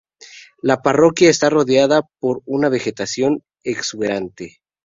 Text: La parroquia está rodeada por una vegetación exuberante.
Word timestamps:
La 0.63 0.81
parroquia 0.81 1.29
está 1.29 1.51
rodeada 1.51 2.01
por 2.19 2.41
una 2.47 2.69
vegetación 2.69 3.43
exuberante. 3.63 4.59